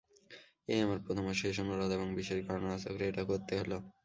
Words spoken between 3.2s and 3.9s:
করতে হল।